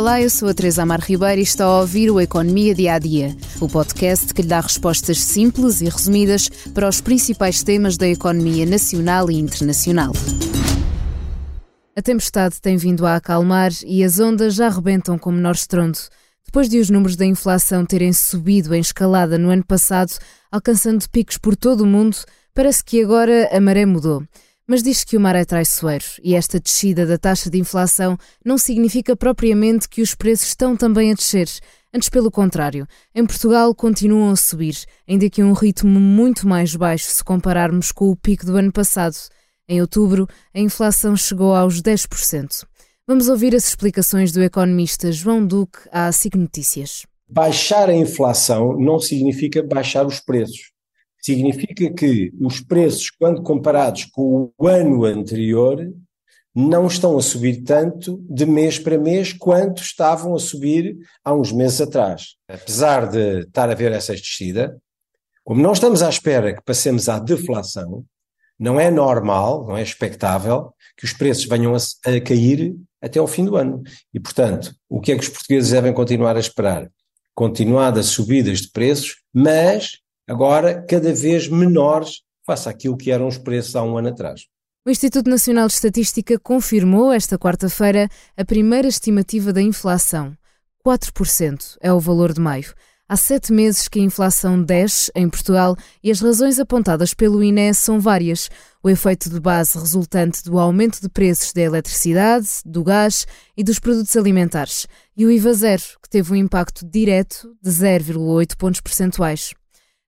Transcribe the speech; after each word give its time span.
Olá, 0.00 0.18
eu 0.18 0.30
sou 0.30 0.48
a 0.48 0.54
Teresa 0.54 0.82
Amar 0.82 1.02
Ribeiro 1.02 1.40
e 1.40 1.44
está 1.44 1.66
a 1.66 1.80
ouvir 1.80 2.10
o 2.10 2.18
Economia 2.18 2.74
Dia 2.74 2.94
a 2.94 2.98
Dia, 2.98 3.36
o 3.60 3.68
podcast 3.68 4.32
que 4.32 4.40
lhe 4.40 4.48
dá 4.48 4.58
respostas 4.58 5.20
simples 5.20 5.82
e 5.82 5.90
resumidas 5.90 6.48
para 6.72 6.88
os 6.88 7.02
principais 7.02 7.62
temas 7.62 7.98
da 7.98 8.08
economia 8.08 8.64
nacional 8.64 9.30
e 9.30 9.38
internacional. 9.38 10.14
A 11.94 12.00
tempestade 12.00 12.62
tem 12.62 12.78
vindo 12.78 13.04
a 13.04 13.16
acalmar 13.16 13.72
e 13.84 14.02
as 14.02 14.18
ondas 14.18 14.54
já 14.54 14.68
arrebentam 14.68 15.18
com 15.18 15.32
menor 15.32 15.54
estrondo. 15.54 15.98
Depois 16.46 16.66
de 16.66 16.78
os 16.78 16.88
números 16.88 17.14
da 17.14 17.26
inflação 17.26 17.84
terem 17.84 18.14
subido 18.14 18.74
em 18.74 18.80
escalada 18.80 19.36
no 19.36 19.50
ano 19.50 19.66
passado, 19.66 20.14
alcançando 20.50 21.10
picos 21.10 21.36
por 21.36 21.54
todo 21.54 21.82
o 21.82 21.86
mundo, 21.86 22.16
parece 22.54 22.82
que 22.82 23.02
agora 23.02 23.50
a 23.54 23.60
maré 23.60 23.84
mudou. 23.84 24.22
Mas 24.70 24.84
diz 24.84 25.02
que 25.02 25.16
o 25.16 25.20
mar 25.20 25.34
é 25.34 25.44
traiçoeiro 25.44 26.04
e 26.22 26.36
esta 26.36 26.60
descida 26.60 27.04
da 27.04 27.18
taxa 27.18 27.50
de 27.50 27.58
inflação 27.58 28.16
não 28.44 28.56
significa 28.56 29.16
propriamente 29.16 29.88
que 29.88 30.00
os 30.00 30.14
preços 30.14 30.46
estão 30.46 30.76
também 30.76 31.10
a 31.10 31.14
descer. 31.14 31.48
Antes, 31.92 32.08
pelo 32.08 32.30
contrário, 32.30 32.86
em 33.12 33.26
Portugal 33.26 33.74
continuam 33.74 34.30
a 34.30 34.36
subir, 34.36 34.76
ainda 35.08 35.28
que 35.28 35.42
a 35.42 35.44
um 35.44 35.54
ritmo 35.54 35.98
muito 35.98 36.46
mais 36.46 36.76
baixo 36.76 37.06
se 37.06 37.24
compararmos 37.24 37.90
com 37.90 38.12
o 38.12 38.16
pico 38.16 38.46
do 38.46 38.56
ano 38.56 38.70
passado. 38.70 39.16
Em 39.68 39.80
outubro, 39.80 40.28
a 40.54 40.60
inflação 40.60 41.16
chegou 41.16 41.52
aos 41.52 41.82
10%. 41.82 42.64
Vamos 43.08 43.26
ouvir 43.26 43.56
as 43.56 43.66
explicações 43.66 44.30
do 44.30 44.40
economista 44.40 45.10
João 45.10 45.44
Duque 45.44 45.80
à 45.90 46.12
SIC 46.12 46.36
Notícias. 46.36 47.06
Baixar 47.28 47.90
a 47.90 47.94
inflação 47.96 48.78
não 48.78 49.00
significa 49.00 49.64
baixar 49.64 50.06
os 50.06 50.20
preços. 50.20 50.70
Significa 51.20 51.92
que 51.92 52.32
os 52.40 52.60
preços, 52.60 53.10
quando 53.10 53.42
comparados 53.42 54.06
com 54.06 54.50
o 54.56 54.66
ano 54.66 55.04
anterior, 55.04 55.92
não 56.54 56.86
estão 56.86 57.16
a 57.16 57.22
subir 57.22 57.62
tanto 57.62 58.24
de 58.28 58.44
mês 58.44 58.78
para 58.78 58.98
mês 58.98 59.32
quanto 59.32 59.82
estavam 59.82 60.34
a 60.34 60.38
subir 60.38 60.96
há 61.24 61.32
uns 61.32 61.52
meses 61.52 61.80
atrás. 61.80 62.34
Apesar 62.48 63.08
de 63.08 63.40
estar 63.40 63.70
a 63.70 63.74
ver 63.74 63.92
essa 63.92 64.14
descida, 64.14 64.76
como 65.44 65.62
não 65.62 65.72
estamos 65.72 66.02
à 66.02 66.08
espera 66.08 66.54
que 66.54 66.62
passemos 66.62 67.08
à 67.08 67.18
deflação, 67.18 68.04
não 68.58 68.78
é 68.78 68.90
normal, 68.90 69.66
não 69.66 69.76
é 69.76 69.82
expectável 69.82 70.72
que 70.96 71.04
os 71.04 71.12
preços 71.12 71.46
venham 71.46 71.74
a, 71.74 71.78
a 71.78 72.20
cair 72.20 72.76
até 73.00 73.18
ao 73.18 73.26
fim 73.26 73.44
do 73.44 73.56
ano. 73.56 73.82
E, 74.12 74.20
portanto, 74.20 74.74
o 74.88 75.00
que 75.00 75.12
é 75.12 75.16
que 75.16 75.22
os 75.22 75.28
portugueses 75.28 75.70
devem 75.70 75.94
continuar 75.94 76.36
a 76.36 76.40
esperar? 76.40 76.90
Continuadas 77.34 78.06
subidas 78.06 78.60
de 78.60 78.70
preços, 78.70 79.16
mas 79.32 79.92
agora 80.30 80.84
cada 80.88 81.12
vez 81.12 81.48
menores 81.48 82.22
face 82.46 82.68
àquilo 82.68 82.96
que 82.96 83.10
eram 83.10 83.26
os 83.26 83.36
preços 83.36 83.74
há 83.74 83.82
um 83.82 83.98
ano 83.98 84.10
atrás. 84.10 84.42
O 84.86 84.90
Instituto 84.90 85.28
Nacional 85.28 85.66
de 85.66 85.74
Estatística 85.74 86.38
confirmou 86.38 87.12
esta 87.12 87.36
quarta-feira 87.36 88.08
a 88.36 88.44
primeira 88.44 88.86
estimativa 88.86 89.52
da 89.52 89.60
inflação. 89.60 90.32
4% 90.86 91.76
é 91.82 91.92
o 91.92 91.98
valor 91.98 92.32
de 92.32 92.40
maio. 92.40 92.72
Há 93.08 93.16
sete 93.16 93.52
meses 93.52 93.88
que 93.88 93.98
a 93.98 94.02
inflação 94.02 94.62
desce 94.62 95.10
em 95.16 95.28
Portugal 95.28 95.76
e 96.00 96.12
as 96.12 96.20
razões 96.20 96.60
apontadas 96.60 97.12
pelo 97.12 97.42
INE 97.42 97.74
são 97.74 97.98
várias. 97.98 98.48
O 98.84 98.88
efeito 98.88 99.28
de 99.28 99.40
base 99.40 99.76
resultante 99.76 100.44
do 100.44 100.60
aumento 100.60 101.00
de 101.00 101.08
preços 101.08 101.52
da 101.52 101.60
eletricidade, 101.60 102.48
do 102.64 102.84
gás 102.84 103.26
e 103.56 103.64
dos 103.64 103.80
produtos 103.80 104.16
alimentares. 104.16 104.86
E 105.16 105.26
o 105.26 105.30
IVA 105.30 105.52
zero, 105.54 105.82
que 106.00 106.08
teve 106.08 106.32
um 106.32 106.36
impacto 106.36 106.86
direto 106.86 107.52
de 107.60 107.68
0,8 107.68 108.56
pontos 108.56 108.80
percentuais. 108.80 109.54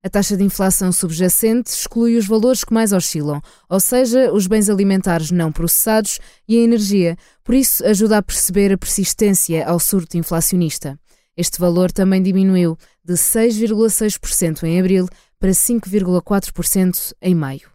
A 0.04 0.10
taxa 0.10 0.36
de 0.36 0.42
inflação 0.42 0.90
subjacente 0.90 1.70
exclui 1.70 2.16
os 2.16 2.26
valores 2.26 2.64
que 2.64 2.74
mais 2.74 2.92
oscilam, 2.92 3.40
ou 3.68 3.78
seja, 3.78 4.32
os 4.32 4.48
bens 4.48 4.68
alimentares 4.68 5.30
não 5.30 5.52
processados 5.52 6.18
e 6.48 6.58
a 6.58 6.60
energia, 6.60 7.16
por 7.44 7.54
isso 7.54 7.86
ajuda 7.86 8.18
a 8.18 8.22
perceber 8.22 8.72
a 8.72 8.78
persistência 8.78 9.64
ao 9.64 9.78
surto 9.78 10.16
inflacionista. 10.16 10.98
Este 11.36 11.60
valor 11.60 11.92
também 11.92 12.20
diminuiu 12.20 12.76
de 13.04 13.12
6,6% 13.12 14.64
em 14.64 14.80
abril 14.80 15.06
para 15.38 15.50
5,4% 15.50 17.14
em 17.22 17.34
maio. 17.36 17.70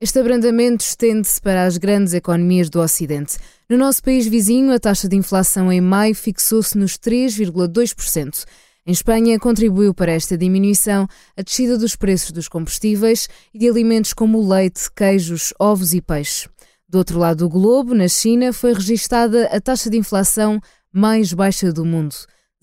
Este 0.00 0.18
abrandamento 0.18 0.84
estende-se 0.84 1.40
para 1.40 1.64
as 1.64 1.76
grandes 1.76 2.12
economias 2.12 2.68
do 2.68 2.80
Ocidente. 2.80 3.36
No 3.68 3.76
nosso 3.76 4.02
país 4.02 4.26
vizinho, 4.26 4.72
a 4.72 4.80
taxa 4.80 5.08
de 5.08 5.14
inflação 5.14 5.72
em 5.72 5.80
maio 5.80 6.14
fixou-se 6.14 6.76
nos 6.76 6.98
3,2%. 6.98 8.44
Em 8.88 8.92
Espanha, 8.92 9.38
contribuiu 9.38 9.92
para 9.92 10.12
esta 10.12 10.34
diminuição 10.34 11.06
a 11.36 11.42
descida 11.42 11.76
dos 11.76 11.94
preços 11.94 12.30
dos 12.30 12.48
combustíveis 12.48 13.28
e 13.52 13.58
de 13.58 13.68
alimentos 13.68 14.14
como 14.14 14.40
leite, 14.40 14.90
queijos, 14.96 15.52
ovos 15.58 15.92
e 15.92 16.00
peixe. 16.00 16.48
Do 16.88 16.96
outro 16.96 17.18
lado 17.18 17.40
do 17.40 17.50
globo, 17.50 17.94
na 17.94 18.08
China, 18.08 18.50
foi 18.50 18.72
registada 18.72 19.44
a 19.48 19.60
taxa 19.60 19.90
de 19.90 19.98
inflação 19.98 20.58
mais 20.90 21.34
baixa 21.34 21.70
do 21.70 21.84
mundo, 21.84 22.14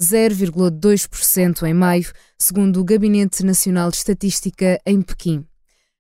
0,2% 0.02 1.62
em 1.62 1.76
maio, 1.76 2.12
segundo 2.40 2.82
o 2.82 2.84
Gabinete 2.84 3.46
Nacional 3.46 3.92
de 3.92 3.98
Estatística 3.98 4.82
em 4.84 5.04
Pequim. 5.04 5.46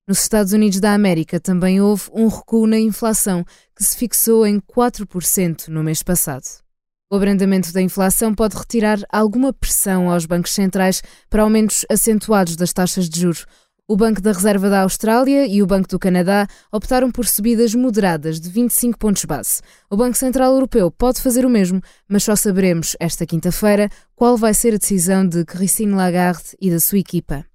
Nos 0.07 0.23
Estados 0.23 0.53
Unidos 0.53 0.79
da 0.79 0.95
América 0.95 1.39
também 1.39 1.79
houve 1.79 2.09
um 2.11 2.27
recuo 2.29 2.65
na 2.65 2.79
inflação, 2.79 3.45
que 3.75 3.83
se 3.83 3.95
fixou 3.95 4.43
em 4.43 4.59
4% 4.59 5.67
no 5.67 5.83
mês 5.83 6.01
passado. 6.01 6.64
O 7.07 7.15
abrandamento 7.15 7.71
da 7.71 7.83
inflação 7.83 8.33
pode 8.33 8.57
retirar 8.57 8.97
alguma 9.11 9.53
pressão 9.53 10.09
aos 10.09 10.25
bancos 10.25 10.53
centrais 10.53 11.03
para 11.29 11.43
aumentos 11.43 11.85
acentuados 11.87 12.55
das 12.55 12.73
taxas 12.73 13.07
de 13.07 13.21
juros. 13.21 13.45
O 13.87 13.95
Banco 13.95 14.19
da 14.19 14.31
Reserva 14.31 14.67
da 14.71 14.81
Austrália 14.81 15.45
e 15.45 15.61
o 15.61 15.67
Banco 15.67 15.87
do 15.87 15.99
Canadá 15.99 16.47
optaram 16.71 17.11
por 17.11 17.27
subidas 17.27 17.75
moderadas 17.75 18.39
de 18.39 18.49
25 18.49 18.97
pontos 18.97 19.23
base. 19.25 19.61
O 19.87 19.95
Banco 19.95 20.17
Central 20.17 20.53
Europeu 20.53 20.89
pode 20.89 21.21
fazer 21.21 21.45
o 21.45 21.49
mesmo, 21.49 21.79
mas 22.09 22.23
só 22.23 22.35
saberemos 22.35 22.95
esta 22.99 23.23
quinta-feira 23.23 23.87
qual 24.15 24.35
vai 24.35 24.55
ser 24.55 24.73
a 24.73 24.77
decisão 24.77 25.27
de 25.27 25.45
Christine 25.45 25.93
Lagarde 25.93 26.57
e 26.59 26.71
da 26.71 26.79
sua 26.79 26.97
equipa. 26.97 27.45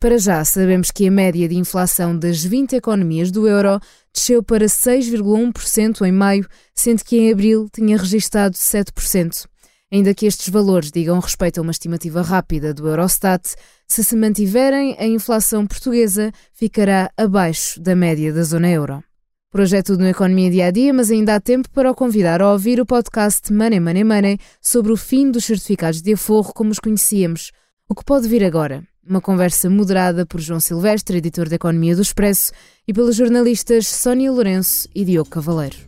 Para 0.00 0.16
já, 0.16 0.44
sabemos 0.44 0.92
que 0.92 1.08
a 1.08 1.10
média 1.10 1.48
de 1.48 1.56
inflação 1.56 2.16
das 2.16 2.44
20 2.44 2.76
economias 2.76 3.32
do 3.32 3.48
euro 3.48 3.80
desceu 4.14 4.44
para 4.44 4.66
6,1% 4.66 6.06
em 6.06 6.12
maio, 6.12 6.46
sendo 6.72 7.02
que 7.02 7.16
em 7.16 7.32
abril 7.32 7.68
tinha 7.74 7.96
registado 7.96 8.54
7%. 8.54 9.46
Ainda 9.90 10.14
que 10.14 10.26
estes 10.26 10.50
valores 10.50 10.92
digam 10.92 11.18
respeito 11.18 11.58
a 11.58 11.62
uma 11.62 11.72
estimativa 11.72 12.22
rápida 12.22 12.72
do 12.72 12.86
Eurostat, 12.86 13.56
se 13.88 14.04
se 14.04 14.14
mantiverem, 14.14 14.94
a 15.00 15.06
inflação 15.06 15.66
portuguesa 15.66 16.30
ficará 16.54 17.10
abaixo 17.16 17.80
da 17.80 17.96
média 17.96 18.32
da 18.32 18.44
zona 18.44 18.70
euro. 18.70 19.02
Por 19.50 19.62
hoje 19.62 19.78
é 19.78 19.82
tudo 19.82 20.04
no 20.04 20.08
Economia 20.08 20.48
Dia 20.48 20.66
a 20.66 20.70
Dia, 20.70 20.94
mas 20.94 21.10
ainda 21.10 21.34
há 21.34 21.40
tempo 21.40 21.68
para 21.70 21.90
o 21.90 21.94
convidar 21.94 22.40
a 22.40 22.52
ouvir 22.52 22.80
o 22.80 22.86
podcast 22.86 23.52
Money 23.52 23.80
Money 23.80 24.04
Money 24.04 24.38
sobre 24.62 24.92
o 24.92 24.96
fim 24.96 25.28
dos 25.28 25.44
certificados 25.44 26.00
de 26.00 26.12
aforro 26.12 26.52
como 26.54 26.70
os 26.70 26.78
conhecíamos. 26.78 27.50
O 27.88 27.96
que 27.96 28.04
pode 28.04 28.28
vir 28.28 28.44
agora? 28.44 28.86
Uma 29.08 29.20
conversa 29.22 29.70
moderada 29.70 30.26
por 30.26 30.38
João 30.38 30.60
Silvestre, 30.60 31.16
editor 31.16 31.48
da 31.48 31.56
Economia 31.56 31.96
do 31.96 32.02
Expresso, 32.02 32.52
e 32.86 32.92
pelos 32.92 33.16
jornalistas 33.16 33.86
Sónia 33.86 34.30
Lourenço 34.30 34.86
e 34.94 35.02
Diogo 35.02 35.30
Cavaleiro. 35.30 35.78